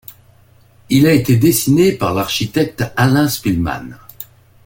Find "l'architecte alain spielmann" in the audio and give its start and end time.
2.15-3.99